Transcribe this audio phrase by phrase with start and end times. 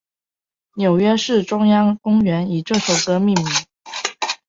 [0.77, 3.45] 纽约市中央公园的以这首歌命名。